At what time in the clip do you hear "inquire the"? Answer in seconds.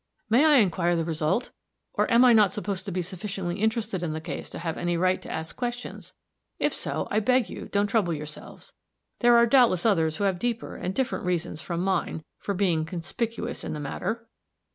0.55-1.05